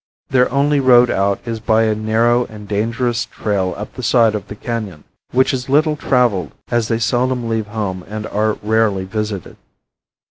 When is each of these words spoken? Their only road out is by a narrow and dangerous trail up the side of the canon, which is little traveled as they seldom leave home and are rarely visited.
Their 0.29 0.51
only 0.51 0.79
road 0.79 1.11
out 1.11 1.39
is 1.45 1.59
by 1.59 1.83
a 1.83 1.93
narrow 1.93 2.45
and 2.47 2.67
dangerous 2.67 3.25
trail 3.25 3.75
up 3.77 3.93
the 3.93 4.01
side 4.01 4.33
of 4.33 4.47
the 4.47 4.55
canon, 4.55 5.03
which 5.29 5.53
is 5.53 5.69
little 5.69 5.95
traveled 5.95 6.53
as 6.71 6.87
they 6.87 6.97
seldom 6.97 7.47
leave 7.47 7.67
home 7.67 8.03
and 8.07 8.25
are 8.25 8.57
rarely 8.63 9.05
visited. 9.05 9.57